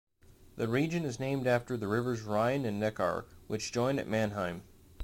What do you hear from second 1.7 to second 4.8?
the rivers Rhine and Neckar, which join at Mannheim.